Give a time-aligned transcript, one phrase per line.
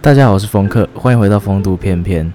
[0.00, 2.32] 大家好，我是风客，欢迎回到风度翩翩。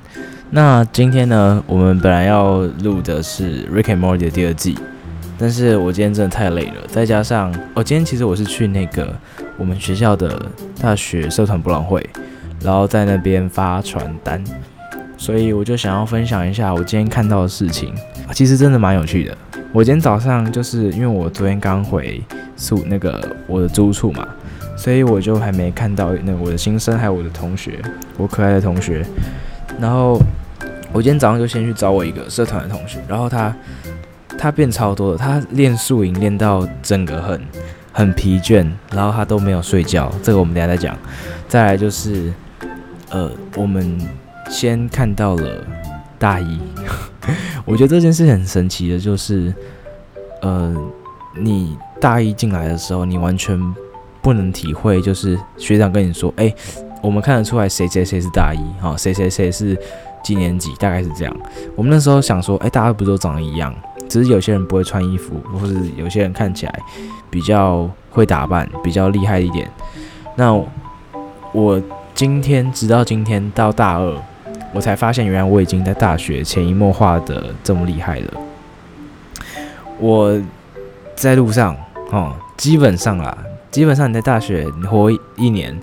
[0.49, 4.77] 那今天呢，我们本来要录的是《Rick and Morty》的第二季，
[5.37, 9.13] 但是我今天真的太累了，再加上哦，今天其实我是去那个
[9.57, 10.41] 我们学校的
[10.81, 12.09] 大学社团博览会，
[12.61, 14.41] 然后在那边发传单，
[15.17, 17.93] 所以我就想要分享一下我今天看到的事情，
[18.33, 19.37] 其实真的蛮有趣的。
[19.73, 22.23] 我今天早上就是因为我昨天刚回
[22.55, 24.25] 宿那个我的租处嘛。
[24.77, 27.79] 所以我就还没看到那我的新生，还有我的同学，
[28.15, 29.03] 我可爱的同学。
[29.81, 30.21] 然后
[30.93, 33.51] 我今天早上就先去找我一个社团的同学，然后他
[34.37, 37.41] 他变超多的，他练宿营练到整个很
[37.91, 40.11] 很疲倦，然后他都没有睡觉。
[40.21, 40.95] 这个我们等下再讲。
[41.47, 42.31] 再来就是
[43.09, 43.99] 呃，我们
[44.49, 45.63] 先看到了
[46.17, 46.59] 大一，
[47.65, 49.53] 我觉得这件事很神奇的，就是
[50.41, 50.75] 呃，
[51.35, 53.59] 你大一进来的时候，你完全。
[54.19, 56.53] 不能体会，就是学长跟你说，哎、
[57.01, 59.77] 我们看得出来谁谁谁是大一，哈，谁谁谁是
[60.21, 61.33] 几年级，大概是这样。
[61.77, 63.73] 我们那时候想说，哎、大家不都长得一样，
[64.09, 66.79] 只是有些人不会穿衣服，或是有些人看起来
[67.29, 69.71] 比较会打扮，比较厉害一点。
[70.35, 70.53] 那
[71.53, 71.81] 我
[72.13, 74.13] 今天直到今天到大二，
[74.77, 78.33] 我才发现，原来我已经在大学潜移默化的这么厉害了。
[79.97, 80.39] 我
[81.15, 81.75] 在路上，
[82.11, 83.35] 哦，基本上啦。
[83.71, 85.75] 基本上你在大学你活一年，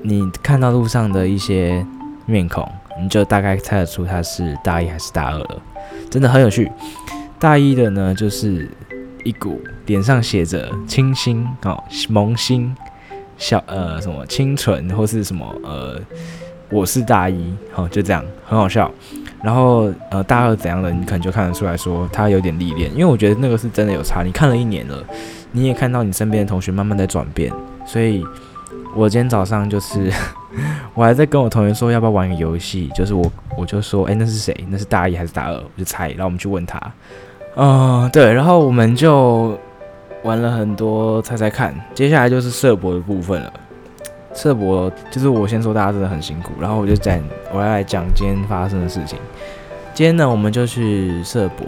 [0.00, 1.86] 你看到路上的一些
[2.24, 2.66] 面孔，
[2.98, 5.62] 你就大概猜得出他是大一还是大二了。
[6.08, 6.72] 真的很有趣。
[7.38, 8.70] 大一的呢，就是
[9.22, 12.74] 一股脸上写着清新哦，萌新
[13.36, 16.00] 小呃什么清纯或是什么呃，
[16.72, 18.90] 我是大一哦，就这样很好笑。
[19.42, 24.22] 然后呃大二怎样的，你可能就看得出来说他有点历练，因为我觉得那个是真的有差。
[24.22, 25.04] 你看了一年了。
[25.54, 27.52] 你也看到你身边的同学慢慢在转变，
[27.84, 28.24] 所以
[28.96, 30.10] 我今天早上就是
[30.96, 34.56] 我还在跟我同学说要不要玩个游戏，就是我我就说，哎，那是谁？
[34.70, 35.56] 那是大一还是大二？
[35.56, 36.80] 我就猜，然后我们去问他，
[37.56, 39.54] 嗯，对，然后我们就
[40.22, 43.52] 玩了很多猜猜看，接下来就是社博的部分了。
[44.34, 47.20] 社博就是我先说大家真的很辛苦，然后我就讲
[47.52, 49.18] 我要来讲今天发生的事情。
[49.94, 51.66] 今天呢，我们就去社博，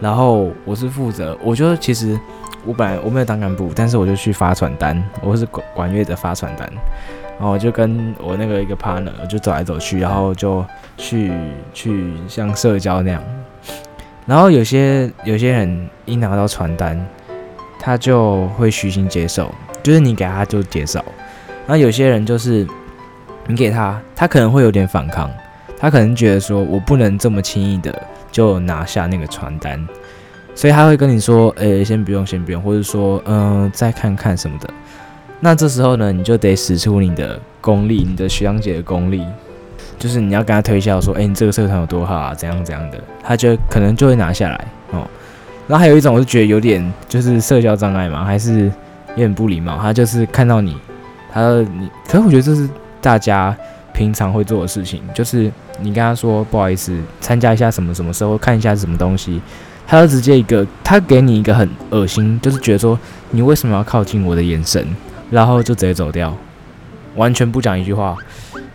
[0.00, 2.18] 然后我是负责，我觉得其实。
[2.62, 6.70] 我本来我没有当干部，但是我就去发传单，我是管管乐的发传单，
[7.38, 10.62] 然后我就跟我那个一个 partner 就走来走去，然后就
[10.98, 11.32] 去
[11.72, 13.22] 去像社交那样，
[14.26, 17.02] 然后有些有些人一拿到传单，
[17.78, 19.50] 他就会虚心接受，
[19.82, 21.02] 就是你给他就接受，
[21.66, 22.66] 那有些人就是
[23.46, 25.30] 你给他，他可能会有点反抗，
[25.78, 29.86] 他可能觉得说我不能这么轻易的就拿下那个传单。
[30.52, 34.68] 所以他会跟你说：“诶、先不用，先不用，或者说，嗯、再看看什么的。”
[35.38, 39.24] 那这时候呢，你就得使出你的功力，你的学长姐的功力，
[39.98, 45.06] 就是你要跟他推销说：“诶、你这个社团有多好啊，怎样怎样的。”他就可能就会拿下来哦。
[45.66, 48.64] 然后还有一种，我就觉得有点就是社交障碍嘛，还是
[49.10, 49.78] 有点不礼貌。
[49.78, 50.76] 他就是看到你，
[51.32, 52.68] 他说你，可是我觉得这是
[53.00, 53.56] 大家
[53.92, 59.40] 平常会做的事情，就是你跟他说：“不好意思，参加一下什么什么时候，看一下什么东西。”
[59.86, 62.96] 他就直接一个，他给你一个很恶心，就是觉得说
[63.30, 64.86] 你为什么要靠近我的眼神，
[65.30, 66.32] 然后就直接走掉，
[67.16, 68.16] 完全不讲一句话。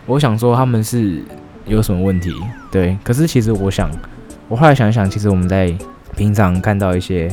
[0.06, 1.24] 我想说他们是
[1.66, 2.34] 有什么问题，
[2.70, 2.98] 对。
[3.02, 3.90] 可是其实我想，
[4.50, 5.74] 我后来想想，其实我们在
[6.18, 7.32] 平常看到一些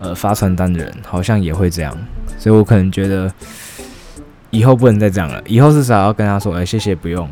[0.00, 1.96] 呃发传单的人，好像也会这样，
[2.36, 3.32] 所以我可能觉得
[4.54, 7.28] 以后不能再这样了，以后至少要跟他说，哎，谢谢，不用。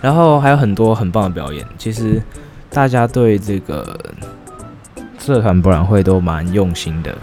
[0.00, 2.20] 然后还有很多很棒的表演，其实
[2.70, 3.98] 大家对这个。
[5.18, 7.16] 社团博览会都蛮用心的，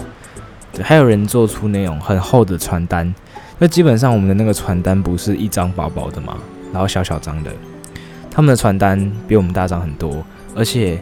[0.71, 3.13] 对，还有人做出那种很厚的传单，
[3.57, 6.37] 那基本上我们的那个传单不是一张薄薄的嘛，
[6.71, 7.51] 然后小小张的，
[8.31, 10.23] 他们的传单比我们大张很多，
[10.55, 10.97] 而且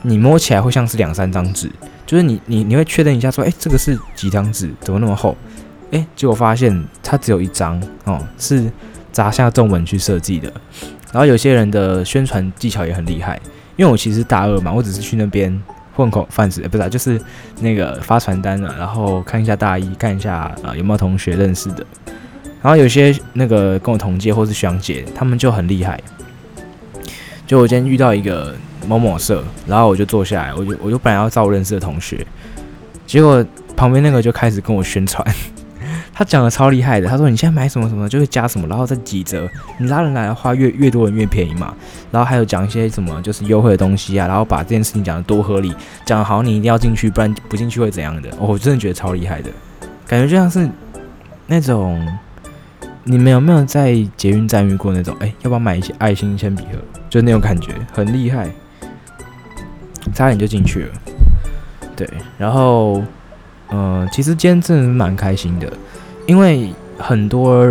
[0.00, 1.70] 你摸起来会像是两三张纸，
[2.06, 5.36] 就是你你你会确认一下说，诶，这个是几张纸，怎么那么厚？
[5.92, 8.70] 诶，结果发现它只有一张哦，是
[9.10, 10.52] 砸下重文去设计的，
[11.10, 13.40] 然后有些人的宣传技巧也很厉害，
[13.76, 15.58] 因为我其实大二嘛，我只是去那边。
[15.94, 17.20] 混口饭吃，不是、啊，就是
[17.60, 21.84] 那个发传单了，然后看一下大一，看一下啊、有没有同学认识的，
[22.62, 26.00] 然后有些那个跟我同届或是学长姐，他们就很厉害。
[27.46, 28.54] 就我今天遇到一个
[28.88, 32.26] 某某社，然后我就坐下来，我就我就本来要找我认识的同学，
[33.06, 33.44] 结果
[33.76, 35.22] 旁边那个就开始跟我宣传，
[36.14, 39.48] 他讲的超厉害的，他说你现在买什么什么就会加什么，然后再几折，
[39.78, 41.74] 你拉人来的话越越多人越便宜嘛。
[42.10, 45.74] 然后还有讲一些什么就是优惠的东西啊，然后把这件事情讲得多合理，
[46.04, 48.28] 讲好你一定要进去，不然不进去会怎样的？
[48.38, 49.50] 我真的觉得超厉害的，
[50.06, 50.68] 感觉就像是
[51.46, 52.06] 那种
[53.04, 55.16] 你们有没有在捷运站遇过那种？
[55.20, 56.78] 哎，要不要买一些爱心铅笔盒？
[57.08, 58.50] 就那种感觉很厉害，
[60.12, 60.92] 差点就进去了。
[61.96, 62.06] 对，
[62.36, 63.02] 然后。
[63.74, 65.66] 嗯，其实今天真的蛮开心的，
[66.26, 67.64] 因为很多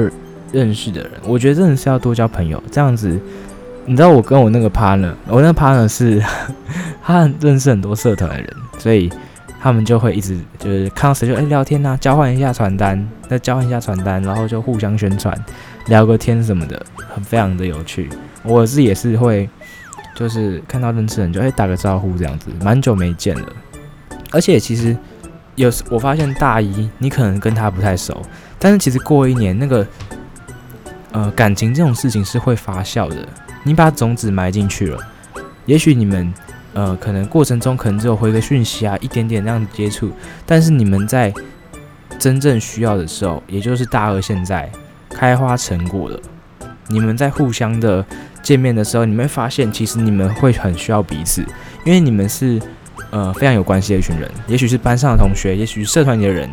[0.51, 3.19] 认识的人，我觉得真的是要多交朋友，这样子。
[3.86, 6.21] 你知道我跟我那个 partner，我那个 partner 是
[7.01, 9.12] 他认识很多社团的人，所以
[9.59, 15.36] 他们就会一直就是看到谁就哎聊天啊，交换一下传单，再交换一下传单，然后就互相宣传，
[15.88, 18.07] 聊个天什么的，很非常的有趣。
[18.44, 19.50] 我是也是会，
[20.15, 23.48] 就是看到认识的人就哎打个招呼这样子，蛮久没见了，
[24.31, 24.95] 而且其实。
[25.62, 28.22] 有我发现大一你可能跟他不太熟，
[28.58, 29.86] 但是其实过一年那个
[31.12, 33.18] 呃感情这种事情是会发酵的。
[33.63, 34.98] 你把种子埋进去了，
[35.68, 36.34] 也许你们
[36.74, 40.12] 呃可能过程中可能只有回个讯息啊，一点点那样接触，
[40.46, 41.34] 但是你们在
[42.18, 44.68] 真正需要的时候，也就是大二现在
[45.10, 46.19] 开花成果了。
[46.88, 48.04] 你们在互相的
[48.42, 51.42] 见面的时候，你们会发现其实你们会很需要彼此，
[51.86, 52.60] 因为你们是。
[53.11, 56.49] 呃，非常有关系的一群人，也许是班上的同学，也许是社团里的人。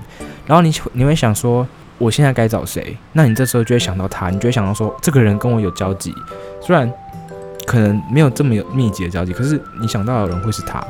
[0.47, 1.67] 然后你你会想说，
[1.99, 2.97] 我现在该找谁？
[3.13, 6.13] 那你这时候就会想到他，你就会想到说，这个人跟我有交集，
[6.61, 6.91] 虽然
[7.67, 10.83] 可能没有这么有密集的交集，可是你想到的人会是他。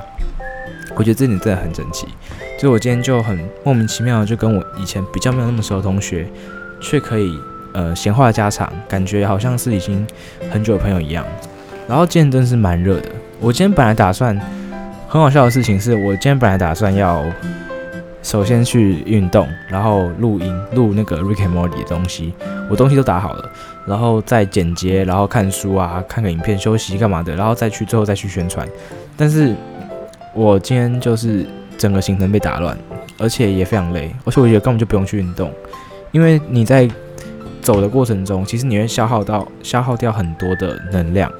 [0.95, 2.07] 我觉得这点真的很神奇。
[2.59, 6.27] 所以我今天就很莫名其妙，就跟我以前比较没有那么熟的同学，
[6.81, 7.39] 却可以
[7.75, 10.07] 呃闲话家常，感觉好像是已经
[10.51, 11.25] 很久的朋友一样。
[11.87, 13.11] 然后今天真的是蛮热的，
[13.41, 14.41] 我今天本来打算。
[15.11, 17.25] 很好笑的事情是，我今天本来打算要
[18.23, 22.35] 首先去运动，然后录音录那个 Rick and Morty 的东西，
[22.69, 23.51] 我东西都打好了，
[23.87, 28.69] 然后再剪接，然后看书啊，看个影片，休息干嘛的，然后再去最后再去宣传。
[29.17, 29.55] 但是
[30.35, 31.47] 我今天就是
[31.79, 32.77] 整个行程被打乱，
[33.19, 35.51] 而且也非常累，而且我觉得根本就不用去运动，
[36.13, 36.87] 因为你在
[37.63, 41.33] 走的过程中，其实你会消耗到消耗掉很多的能量，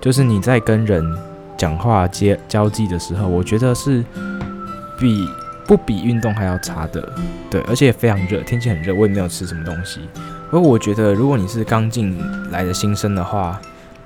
[0.00, 1.16] 就是你在跟人。
[1.62, 4.04] 讲话接交际的时候，我觉得是
[4.98, 5.28] 比
[5.64, 7.08] 不比运动还要差的，
[7.48, 10.00] 对，而且也非常热，天气很热，我也没有吃什么东西。
[10.50, 12.18] 而我觉得，如果你是刚进
[12.50, 13.60] 来的新生的话，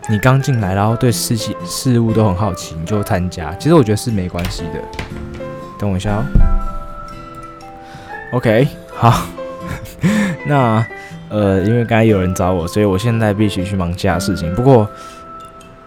[0.06, 4.82] 你刚进来，然后对事情事物都很好奇，你就参加，其实我觉得是没关系的。
[5.78, 6.24] 等我一下哦。
[8.32, 9.26] OK，好，
[10.46, 10.86] 那
[11.30, 14.54] 呃，因为刚才有人找我，所以我现在必须去忙其他事情。
[14.54, 14.86] 不过。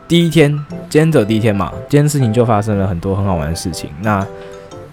[0.10, 0.52] 第一天，
[0.90, 1.72] 今天走第一天嘛。
[1.88, 3.92] 今天事情就发生了很多很好玩的事情。
[4.02, 4.26] 那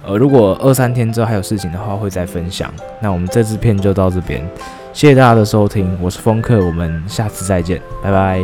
[0.04, 2.70] 呃，如果二三天之后还有事情的话，会再分享。
[3.00, 4.46] 那我们这支片就到这边，
[4.92, 5.96] 谢谢大家的收听。
[6.02, 8.42] 我是风客，我们下次再见，拜拜。